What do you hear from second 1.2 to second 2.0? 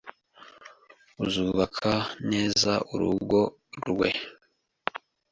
uzubaka